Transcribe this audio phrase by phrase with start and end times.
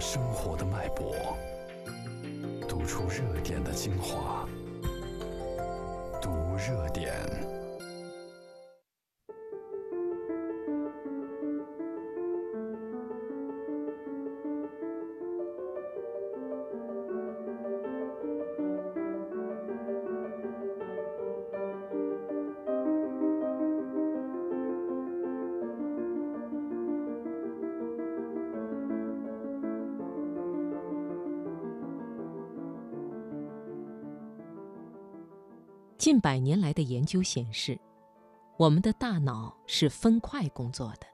[0.00, 1.14] 生活的脉搏，
[2.68, 4.46] 读出热点的精华，
[6.20, 7.55] 读热点。
[35.98, 37.78] 近百年来的研究显示，
[38.58, 41.06] 我们的大脑是分块工作的，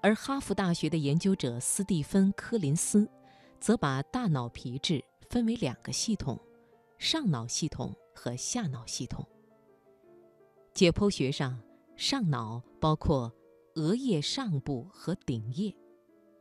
[0.00, 3.10] 而哈佛大学的研究者斯蒂芬·柯林斯
[3.58, 6.38] 则把大脑皮质分为两个系统：
[6.96, 9.26] 上脑系统和下脑系统。
[10.72, 11.60] 解剖学上，
[11.96, 13.32] 上脑包括
[13.74, 15.74] 额叶上部和顶叶，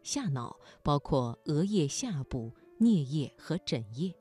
[0.04, 4.14] 下脑包括额叶下部、颞叶和枕叶。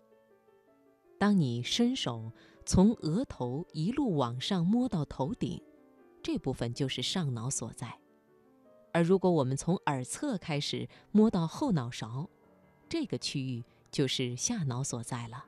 [1.18, 2.32] 当你伸手。
[2.72, 5.60] 从额头一路往上摸到头顶，
[6.22, 7.88] 这部分就是上脑所在；
[8.92, 12.30] 而如果我们从耳侧开始摸到后脑勺，
[12.88, 15.46] 这个区域就是下脑所在了。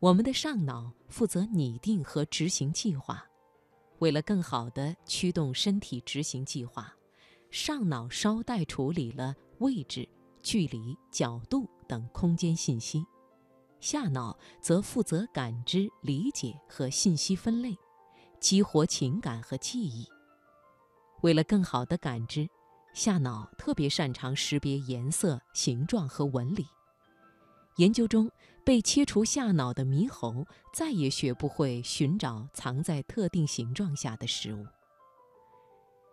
[0.00, 3.24] 我们的上脑负责拟定和执行计划，
[4.00, 6.92] 为了更好地驱动身体执行计划，
[7.52, 10.08] 上脑捎带处理了位置、
[10.42, 13.06] 距离、角度等空间信息。
[13.82, 17.76] 下脑则负责感知、理解和信息分类，
[18.38, 20.06] 激活情感和记忆。
[21.22, 22.48] 为了更好地感知，
[22.94, 26.64] 下脑特别擅长识别颜色、形状和纹理。
[27.78, 28.30] 研究中，
[28.64, 34.64] 被切除下脑的猕猴再也学不会寻找藏在特定形状下的食物。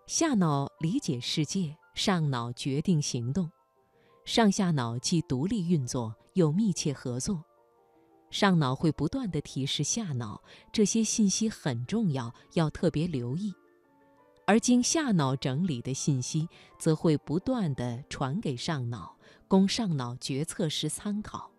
[0.08, 3.52] 下脑理解世界，上脑决定行动。
[4.26, 7.44] 上下脑既独立运作，又密切合作。
[8.30, 10.42] 上脑会不断地提示下脑，
[10.72, 13.52] 这些信息很重要，要特别留意；
[14.46, 16.48] 而经下脑整理的信息，
[16.78, 21.52] 则会不断地传给上脑，供上脑决策时参考。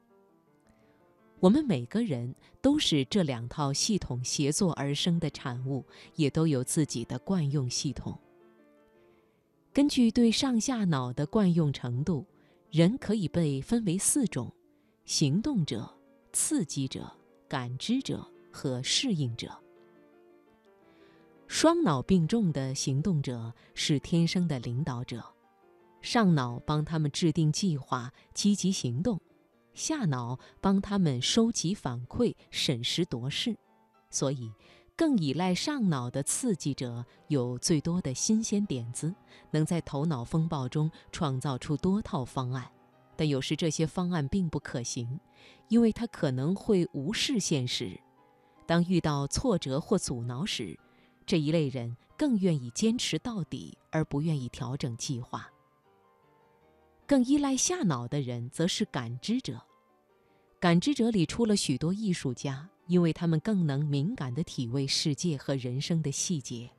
[1.41, 8.19] 我们每个人都是这两套系统协作而生的产物，也都有自己的惯用系统。
[9.72, 12.26] 根据对上下脑的惯用程度，
[12.70, 14.53] 人可以被分为四种：
[15.04, 15.99] 行动者。
[16.32, 17.10] 刺激者、
[17.48, 19.56] 感知者和适应者。
[21.46, 25.24] 双脑并重的行动者是天生的领导者，
[26.00, 29.20] 上脑帮他们制定计划、积极行动，
[29.74, 33.56] 下脑帮他们收集反馈、审时度势。
[34.10, 34.52] 所以，
[34.97, 39.12] 更依赖上脑的刺激者有最多的新鲜点子，
[39.50, 42.70] 能在头脑风暴中创造出多套方案。
[43.20, 45.20] 但有时这些方案并不可行，
[45.69, 48.00] 因为他可能会无视现实。
[48.64, 50.81] 当遇到挫折或阻挠时，
[51.26, 55.53] 这一类人更愿意坚持到底，而不愿意调整计划。
[57.06, 59.60] 更依赖下脑的人则是感知者。
[60.59, 66.70] 感知者里出了许多艺术家，因为他们更能敏感地体味世界和人生的细节。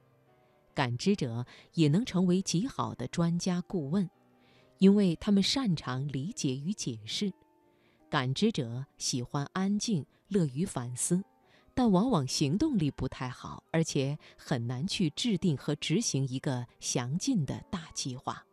[0.74, 4.10] 感知者也能成为极好的专家顾问。
[4.82, 7.32] 因为他们擅长理解与解释，
[8.10, 11.24] 感知者喜欢安静，乐于反思，
[11.76, 18.44] 但往往行动力不太好，而且很难去制定和执行一个详尽的大计划。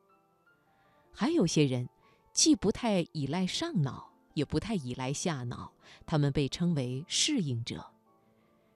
[1.10, 1.88] 还有些人，
[2.34, 5.72] 既不太依赖上脑，也不太依赖下脑，
[6.04, 7.82] 他们被称为适应者。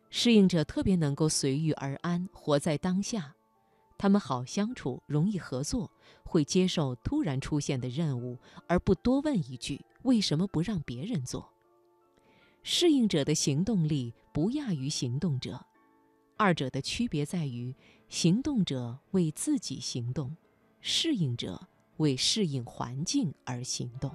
[0.09, 3.35] 适应者特别能够随遇而安，活在当下。
[4.03, 5.89] 他们好相处，容易合作，
[6.25, 8.37] 会接受突然出现的任务，
[8.67, 11.53] 而不多问一句“为什么不让别人做”。
[12.65, 15.65] 适应者的行动力不亚于行动者，
[16.37, 17.77] 二者的区别在于：
[18.09, 20.37] 行动者为自己行动，
[20.81, 24.13] 适应者为适应环境而行动。